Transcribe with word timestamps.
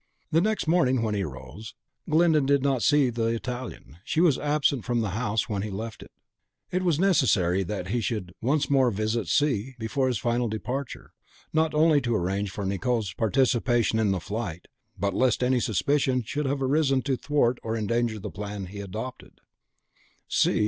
The 0.31 0.41
next 0.41 0.65
morning, 0.67 1.03
when 1.03 1.13
he 1.13 1.23
rose, 1.23 1.75
Glyndon 2.09 2.47
did 2.47 2.63
not 2.63 2.81
see 2.81 3.11
the 3.11 3.27
Italian; 3.27 3.99
she 4.03 4.19
was 4.19 4.39
absent 4.39 4.83
from 4.83 5.01
the 5.01 5.11
house 5.11 5.47
when 5.47 5.61
he 5.61 5.69
left 5.69 6.01
it. 6.01 6.09
It 6.71 6.81
was 6.81 6.97
necessary 6.97 7.61
that 7.61 7.89
he 7.89 8.01
should 8.01 8.33
once 8.41 8.67
more 8.67 8.89
visit 8.89 9.27
C 9.27 9.75
before 9.77 10.07
his 10.07 10.17
final 10.17 10.47
Departure, 10.47 11.13
not 11.53 11.75
only 11.75 12.01
to 12.01 12.15
arrange 12.15 12.49
for 12.49 12.65
Nicot's 12.65 13.13
participation 13.13 13.99
in 13.99 14.09
the 14.09 14.19
flight, 14.19 14.67
but 14.97 15.13
lest 15.13 15.43
any 15.43 15.59
suspicion 15.59 16.23
should 16.23 16.47
have 16.47 16.63
arisen 16.63 17.03
to 17.03 17.15
thwart 17.15 17.59
or 17.61 17.77
endanger 17.77 18.17
the 18.17 18.31
plan 18.31 18.65
he 18.65 18.79
had 18.79 18.87
adopted. 18.89 19.39